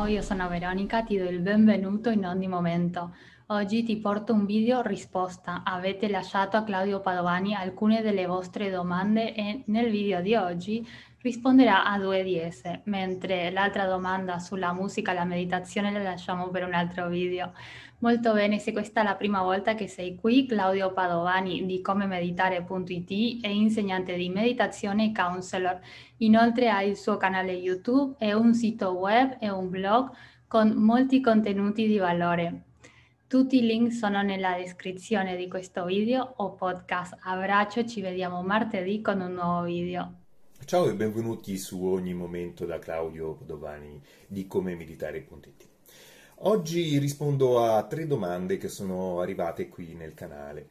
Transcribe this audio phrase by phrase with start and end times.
[0.00, 3.14] Ciao, io sono Veronica, ti do il benvenuto in ogni momento.
[3.48, 5.60] Oggi ti porto un video risposta.
[5.62, 10.88] Avete lasciato a Claudio Padovani alcune delle vostre domande e nel video di oggi
[11.22, 16.48] risponderà a due di esse, mentre l'altra domanda sulla musica e la meditazione la lasciamo
[16.48, 17.52] per un altro video.
[17.98, 23.42] Molto bene, se questa è la prima volta che sei qui, Claudio Padovani di comemeditare.it
[23.42, 25.78] è insegnante di meditazione e counselor.
[26.18, 30.10] Inoltre ha il suo canale YouTube e un sito web e un blog
[30.48, 32.62] con molti contenuti di valore.
[33.28, 37.16] Tutti i link sono nella descrizione di questo video o podcast.
[37.22, 40.19] Abbraccio, ci vediamo martedì con un nuovo video.
[40.70, 45.66] Ciao e benvenuti su Ogni Momento da Claudio Padovani di comemeditare.it.
[46.42, 50.68] Oggi rispondo a tre domande che sono arrivate qui nel canale.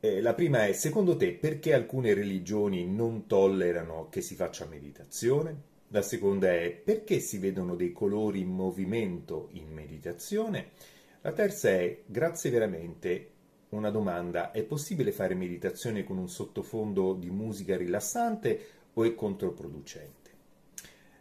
[0.00, 5.56] Eh, la prima è, secondo te, perché alcune religioni non tollerano che si faccia meditazione?
[5.90, 10.70] La seconda è, perché si vedono dei colori in movimento in meditazione?
[11.20, 13.30] La terza è, grazie veramente,
[13.68, 20.30] una domanda, è possibile fare meditazione con un sottofondo di musica rilassante o è controproducente?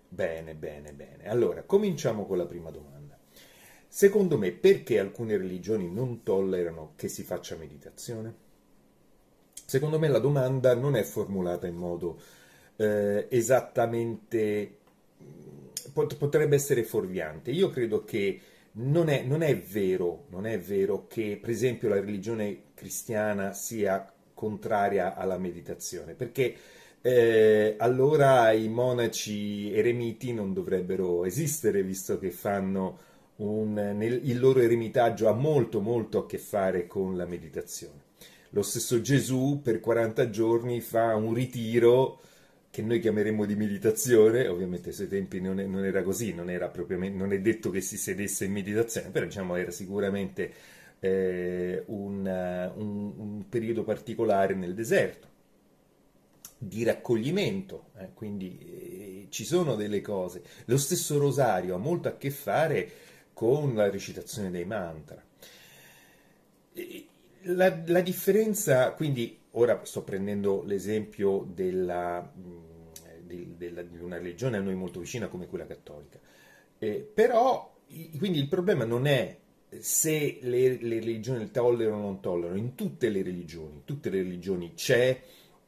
[0.08, 1.30] Bene, bene, bene.
[1.30, 3.17] Allora, cominciamo con la prima domanda.
[3.88, 8.33] Secondo me, perché alcune religioni non tollerano che si faccia meditazione?
[9.66, 12.19] Secondo me la domanda non è formulata in modo
[12.75, 14.77] eh, esattamente...
[15.94, 17.52] potrebbe essere fuorviante.
[17.52, 18.42] Io credo che
[18.73, 24.11] non è, non è, vero, non è vero che, per esempio, la religione cristiana sia
[24.33, 26.55] contraria alla meditazione, perché
[27.02, 33.00] eh, allora i monaci eremiti non dovrebbero esistere, visto che fanno
[33.38, 38.10] un, nel, il loro eremitaggio ha molto molto a che fare con la meditazione.
[38.52, 42.20] Lo stesso Gesù per 40 giorni fa un ritiro
[42.70, 46.50] che noi chiameremmo di meditazione, ovviamente ai suoi tempi non, è, non era così, non,
[46.50, 50.54] era non, è detto che si sedesse in meditazione, però diciamo era sicuramente
[51.00, 55.30] eh, un, un, un periodo particolare nel deserto
[56.64, 60.44] di raccoglimento, eh, quindi eh, ci sono delle cose.
[60.66, 62.92] Lo stesso rosario ha molto a che fare
[63.33, 65.23] con la recitazione dei mantra.
[67.45, 72.32] La, la differenza, quindi ora sto prendendo l'esempio della,
[73.23, 76.20] di, della, di, una religione a noi molto vicina come quella cattolica,
[76.78, 77.76] eh, però
[78.20, 79.36] quindi il problema non è
[79.80, 84.22] se le, le religioni tollerano o non tollerano, in tutte le religioni, in tutte le
[84.22, 85.20] religioni c'è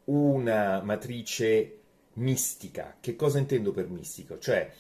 [0.06, 1.78] una matrice
[2.14, 2.98] mistica.
[3.00, 4.38] Che cosa intendo per mistico?
[4.38, 4.72] Cioè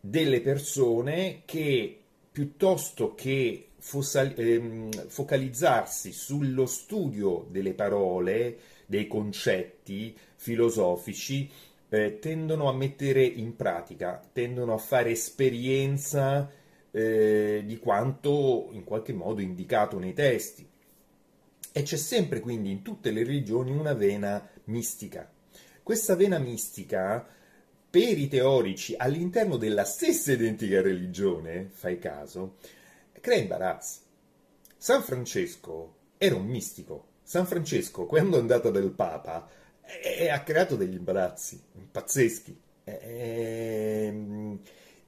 [0.00, 2.00] delle persone che
[2.30, 11.50] piuttosto che ehm, focalizzarsi sullo studio delle parole, dei concetti filosofici,
[11.88, 16.50] eh, tendono a mettere in pratica, tendono a fare esperienza
[16.90, 20.68] eh, di quanto in qualche modo indicato nei testi.
[21.76, 25.30] E c'è sempre quindi in tutte le religioni una vena mistica.
[25.82, 27.22] Questa vena mistica,
[27.90, 32.56] per i teorici all'interno della stessa identica religione, fai caso,
[33.20, 33.98] crea imbarazzi.
[34.78, 37.08] San Francesco era un mistico.
[37.22, 39.46] San Francesco, quando è andato dal Papa,
[40.02, 42.58] eh, ha creato degli imbarazzi pazzeschi.
[42.84, 44.58] Eh,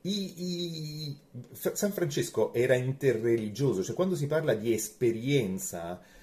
[0.03, 1.19] i, i,
[1.53, 6.17] San Francesco era interreligioso, cioè quando si parla di esperienza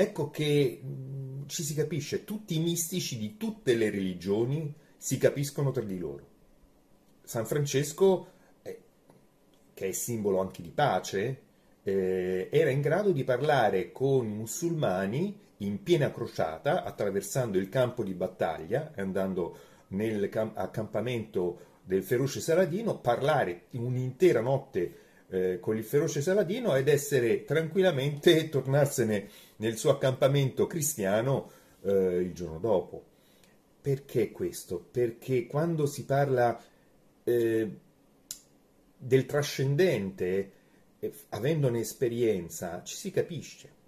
[0.00, 5.72] Ecco che mh, ci si capisce, tutti i mistici di tutte le religioni si capiscono
[5.72, 6.26] tra di loro.
[7.22, 8.28] San Francesco,
[8.62, 8.80] eh,
[9.74, 11.42] che è simbolo anche di pace,
[11.82, 18.02] eh, era in grado di parlare con i musulmani in piena crociata, attraversando il campo
[18.02, 19.58] di battaglia, andando
[19.88, 24.94] nel cam- accampamento del feroce Saladino, parlare un'intera notte
[25.28, 29.28] eh, con il feroce Saladino ed essere tranquillamente tornarsene
[29.60, 31.50] nel suo accampamento cristiano
[31.82, 33.04] eh, il giorno dopo.
[33.80, 34.78] Perché questo?
[34.78, 36.62] Perché quando si parla
[37.24, 37.78] eh,
[38.96, 40.52] del trascendente,
[40.98, 43.78] eh, avendone esperienza, ci si capisce.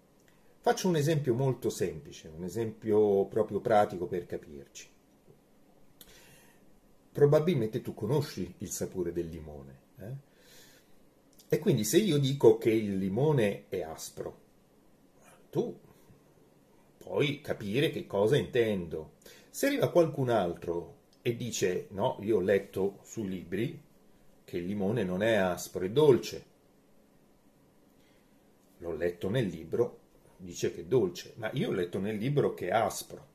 [0.61, 4.89] Faccio un esempio molto semplice, un esempio proprio pratico per capirci.
[7.13, 9.79] Probabilmente tu conosci il sapore del limone.
[9.99, 10.31] Eh?
[11.49, 14.42] E quindi se io dico che il limone è aspro,
[15.53, 15.79] tu
[16.97, 19.17] puoi capire che cosa intendo.
[19.51, 23.79] Se arriva qualcun altro e dice no, io ho letto su libri
[24.45, 26.45] che il limone non è aspro, è dolce.
[28.79, 29.99] L'ho letto nel libro,
[30.39, 33.29] dice che è dolce, ma io ho letto nel libro che è aspro.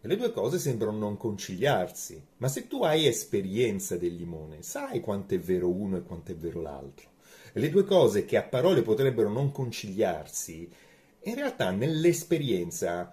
[0.00, 2.20] E le due cose sembrano non conciliarsi.
[2.38, 6.34] Ma se tu hai esperienza del limone, sai quanto è vero uno e quanto è
[6.34, 7.10] vero l'altro.
[7.52, 10.68] E le due cose che a parole potrebbero non conciliarsi,
[11.24, 13.12] in realtà nell'esperienza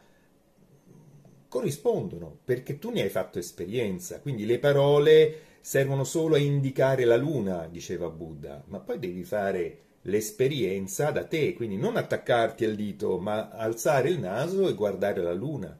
[1.48, 4.19] corrispondono, perché tu ne hai fatto esperienza.
[4.19, 9.80] Quindi le parole servono solo a indicare la luna, diceva Buddha, ma poi devi fare
[10.04, 15.33] l'esperienza da te, quindi non attaccarti al dito, ma alzare il naso e guardare la
[15.33, 15.77] luna.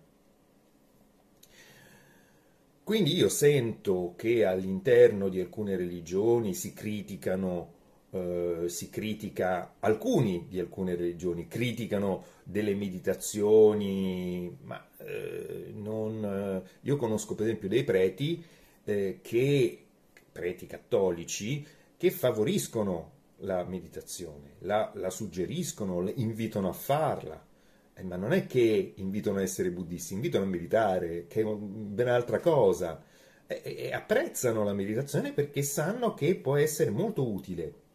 [2.84, 7.74] Quindi io sento che all'interno di alcune religioni si criticano,
[8.12, 16.96] eh, si critica, alcuni di alcune religioni criticano delle meditazioni, ma eh, non, eh, io
[16.96, 18.44] conosco per esempio dei preti
[18.86, 19.86] eh, che,
[20.32, 21.66] preti cattolici,
[21.98, 27.46] che favoriscono la meditazione, la, la suggeriscono, invitano a farla,
[27.94, 32.08] eh, ma non è che invitano a essere buddisti, invitano a meditare, che è ben
[32.08, 33.04] altra cosa.
[33.50, 37.86] E, e apprezzano la meditazione perché sanno che può essere molto utile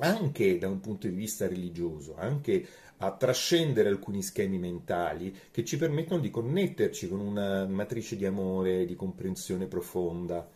[0.00, 2.66] anche da un punto di vista religioso, anche
[2.98, 8.84] a trascendere alcuni schemi mentali che ci permettono di connetterci con una matrice di amore,
[8.84, 10.48] di comprensione profonda.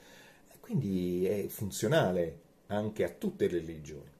[0.61, 4.13] Quindi è funzionale anche a tutte le religioni.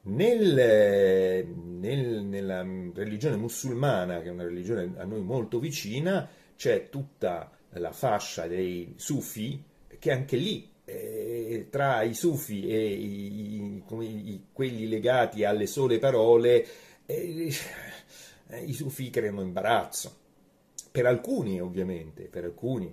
[0.00, 2.62] Nel, nel, nella
[2.94, 8.94] religione musulmana, che è una religione a noi molto vicina, c'è tutta la fascia dei
[8.96, 9.62] sufi
[9.98, 16.66] che anche lì eh, tra i sufi e i, i, quelli legati alle sole parole
[17.04, 17.52] eh,
[18.64, 20.16] i sufi creano imbarazzo.
[20.90, 22.92] Per alcuni ovviamente per alcuni.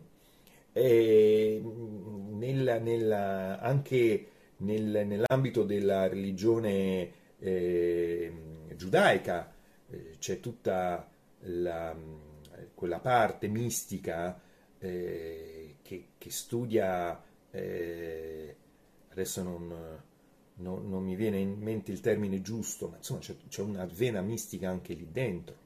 [0.73, 1.61] E
[2.31, 4.27] nella, nella, anche
[4.57, 8.33] nel, nell'ambito della religione eh,
[8.75, 9.53] giudaica
[9.89, 11.09] eh, c'è tutta
[11.39, 11.95] la,
[12.73, 14.39] quella parte mistica
[14.79, 17.21] eh, che, che, studia,
[17.55, 18.55] eh,
[19.09, 20.01] adesso non,
[20.55, 24.21] non, non, mi viene in mente il termine giusto, ma insomma c'è, c'è una vena
[24.21, 25.63] mistica anche lì dentro.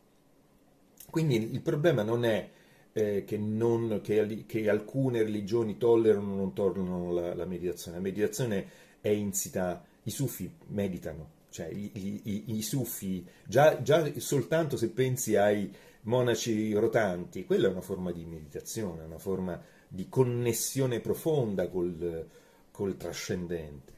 [1.09, 2.49] Quindi il problema non è
[2.93, 7.97] eh, che, non, che, che, alcune religioni tollerano o non tollerano la, la, meditazione.
[7.97, 8.67] La meditazione
[9.01, 11.91] è insita, i sufi meditano, cioè i,
[12.23, 18.11] i, i sufi, già, già, soltanto se pensi ai monaci rotanti, quella è una forma
[18.11, 19.59] di meditazione, una forma
[19.89, 22.25] di connessione profonda col,
[22.71, 23.97] col trascendente.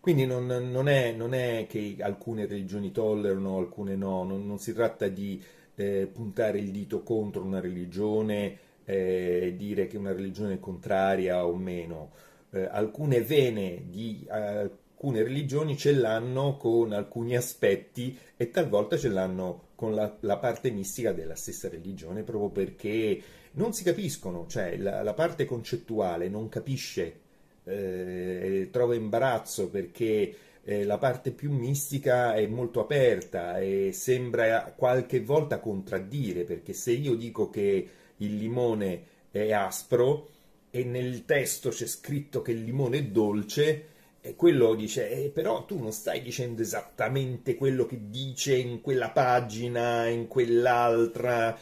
[0.00, 4.74] Quindi non, non, è, non, è, che alcune religioni tollerano, alcune no, non, non si
[4.74, 5.42] tratta di
[5.76, 11.54] eh, puntare il dito contro una religione eh, dire che una religione è contraria o
[11.56, 12.10] meno.
[12.50, 19.68] Eh, alcune vene di alcune religioni ce l'hanno con alcuni aspetti e talvolta ce l'hanno
[19.74, 23.20] con la, la parte mistica della stessa religione, proprio perché
[23.54, 27.20] non si capiscono, cioè la, la parte concettuale non capisce,
[27.64, 35.20] eh, trova imbarazzo perché eh, la parte più mistica è molto aperta e sembra qualche
[35.20, 40.28] volta contraddire, perché se io dico che il limone è aspro
[40.70, 43.86] e nel testo c'è scritto che il limone è dolce,
[44.26, 49.10] e quello dice, eh, però tu non stai dicendo esattamente quello che dice in quella
[49.10, 51.54] pagina, in quell'altra.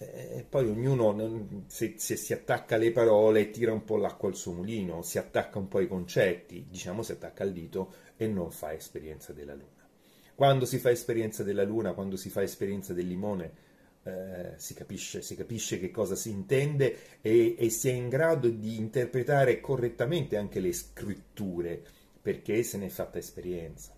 [0.00, 4.52] E poi ognuno, se, se, si attacca alle parole, tira un po' l'acqua al suo
[4.52, 8.72] mulino, si attacca un po' ai concetti, diciamo si attacca al dito e non fa
[8.72, 9.88] esperienza della luna.
[10.36, 13.52] Quando si fa esperienza della luna, quando si fa esperienza del limone,
[14.04, 18.48] eh, si, capisce, si, capisce, che cosa si intende e, e si è in grado
[18.48, 21.82] di interpretare correttamente anche le scritture,
[22.22, 23.97] perché se ne è fatta esperienza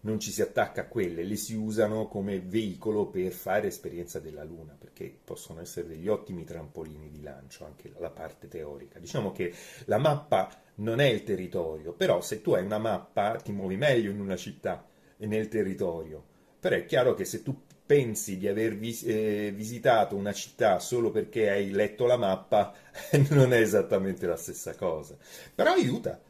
[0.00, 4.44] non ci si attacca a quelle, le si usano come veicolo per fare esperienza della
[4.44, 8.98] Luna, perché possono essere degli ottimi trampolini di lancio, anche la parte teorica.
[8.98, 9.52] Diciamo che
[9.86, 14.10] la mappa non è il territorio, però se tu hai una mappa ti muovi meglio
[14.10, 14.86] in una città
[15.16, 16.24] e nel territorio.
[16.60, 21.10] Però è chiaro che se tu pensi di aver vis- eh, visitato una città solo
[21.10, 22.74] perché hai letto la mappa,
[23.30, 25.16] non è esattamente la stessa cosa.
[25.54, 26.20] Però aiuta,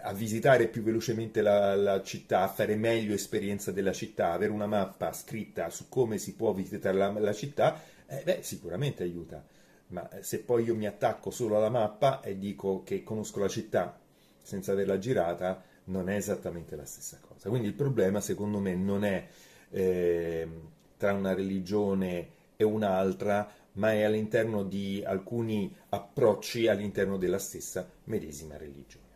[0.00, 4.66] a visitare più velocemente la, la, città, a fare meglio esperienza della città, avere una
[4.66, 9.44] mappa scritta su come si può visitare la, la città, eh, beh, sicuramente aiuta.
[9.88, 13.98] Ma se poi io mi attacco solo alla mappa e dico che conosco la città
[14.42, 17.48] senza averla girata, non è esattamente la stessa cosa.
[17.48, 19.26] Quindi il problema, secondo me, non è
[19.70, 20.48] eh,
[20.96, 28.56] tra una religione e un'altra, ma è all'interno di alcuni approcci all'interno della stessa medesima
[28.56, 29.11] religione.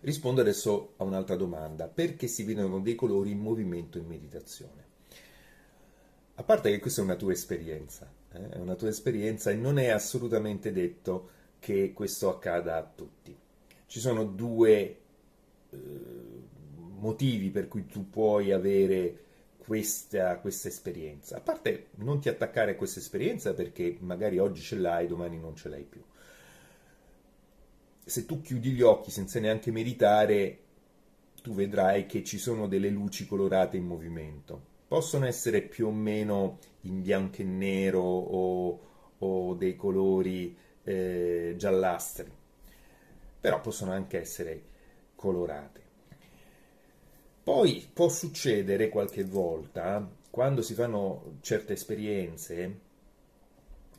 [0.00, 1.88] Rispondo adesso a un'altra domanda.
[1.88, 4.88] Perché si vedono dei colori in movimento in meditazione?
[6.40, 8.48] a parte che questa è una tua esperienza, eh?
[8.48, 11.28] è una tua esperienza e non è assolutamente detto
[11.58, 13.36] che questo accada a tutti.
[13.86, 14.98] Ci sono due
[15.70, 15.78] eh,
[16.98, 19.24] motivi per cui tu puoi avere
[19.58, 21.36] questa, questa esperienza.
[21.36, 25.54] A parte non ti attaccare a questa esperienza perché magari oggi ce l'hai, domani non
[25.54, 26.02] ce l'hai più.
[28.04, 30.58] Se tu chiudi gli occhi senza neanche meditare,
[31.42, 36.58] tu vedrai che ci sono delle luci colorate in movimento possono essere più o meno
[36.80, 38.80] in bianco e nero o,
[39.18, 42.28] o dei colori eh, giallastri,
[43.40, 44.62] però possono anche essere
[45.14, 45.80] colorate.
[47.44, 52.78] Poi può succedere qualche volta, quando si fanno certe esperienze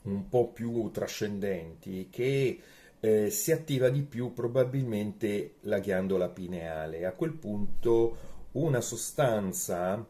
[0.02, 2.60] un po' più trascendenti, che
[3.02, 7.06] eh, si attiva di più probabilmente la ghiandola pineale.
[7.06, 10.06] A quel punto una sostanza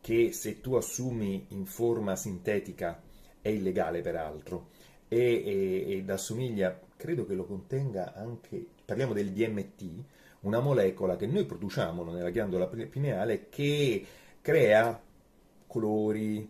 [0.00, 3.02] che se tu assumi in forma sintetica
[3.40, 4.68] è illegale peraltro
[5.08, 10.04] e, ed assomiglia, credo che lo contenga anche, parliamo del DMT,
[10.40, 14.04] una molecola che noi produciamo nella ghiandola pineale che
[14.40, 15.00] crea
[15.66, 16.48] colori,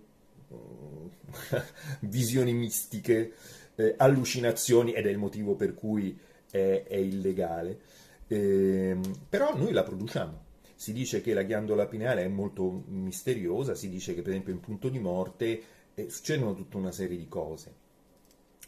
[2.00, 3.32] visioni mistiche,
[3.76, 6.18] eh, allucinazioni ed è il motivo per cui
[6.50, 7.80] è, è illegale.
[8.26, 10.44] Eh, però noi la produciamo
[10.76, 14.60] si dice che la ghiandola pineale è molto misteriosa, si dice che per esempio in
[14.60, 15.62] punto di morte
[15.94, 17.74] eh, succedono tutta una serie di cose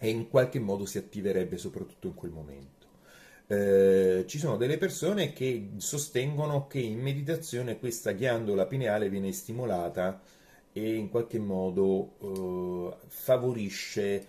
[0.00, 2.86] e in qualche modo si attiverebbe soprattutto in quel momento.
[3.46, 10.20] Eh, ci sono delle persone che sostengono che in meditazione questa ghiandola pineale viene stimolata
[10.72, 14.26] e in qualche modo eh, favorisce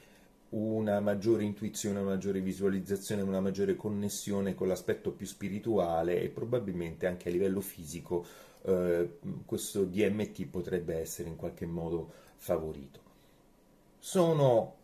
[0.50, 7.06] una maggiore intuizione, una maggiore visualizzazione, una maggiore connessione con l'aspetto più spirituale e probabilmente
[7.06, 8.26] anche a livello fisico
[8.64, 13.08] eh, questo DMT potrebbe essere in qualche modo favorito.
[14.00, 14.76] Sono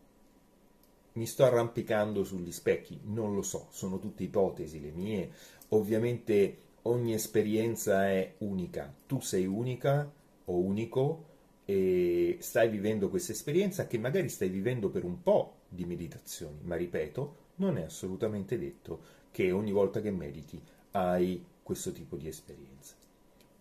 [1.13, 5.31] mi sto arrampicando sugli specchi, non lo so, sono tutte ipotesi le mie.
[5.69, 10.11] Ovviamente ogni esperienza è unica, tu sei unica
[10.45, 11.33] o unico
[11.65, 16.75] e stai vivendo questa esperienza che magari stai vivendo per un po' di meditazioni, ma
[16.75, 22.93] ripeto, non è assolutamente detto che ogni volta che mediti hai questo tipo di esperienza.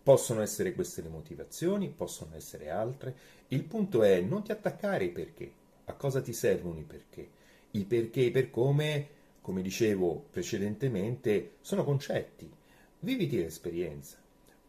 [0.03, 3.15] Possono essere queste le motivazioni, possono essere altre.
[3.47, 5.51] Il punto è non ti attaccare ai perché.
[5.85, 7.27] A cosa ti servono i perché?
[7.71, 9.07] I perché e i per come,
[9.41, 12.49] come dicevo precedentemente, sono concetti.
[12.99, 14.23] Viviti l'esperienza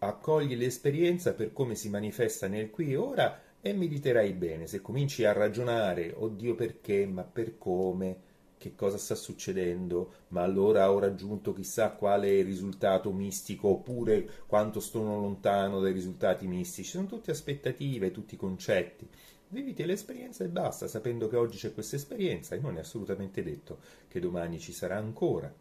[0.07, 4.67] accogli l'esperienza per come si manifesta nel qui e ora e mediterai bene.
[4.67, 8.21] Se cominci a ragionare, oddio perché, ma per come,
[8.59, 15.21] che cosa sta succedendo, ma allora ho raggiunto chissà quale risultato mistico, oppure quanto sono
[15.21, 19.09] lontano dai risultati mistici, sono tutte aspettative, tutti concetti.
[19.49, 23.79] Viviti l'esperienza e basta, sapendo che oggi c'è questa esperienza e non è assolutamente detto
[24.09, 25.53] che domani ci sarà ancora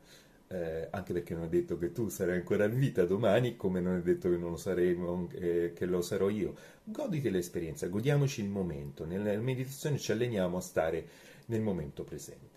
[0.48, 3.98] eh, anche perché non è detto che tu sarai ancora in vita domani, come non
[3.98, 6.56] è detto che non lo saremo, eh, che lo sarò io.
[6.84, 9.06] Goditi l'esperienza, godiamoci il momento.
[9.06, 11.08] Nella meditazione ci alleniamo a stare
[11.48, 12.55] nel momento presente.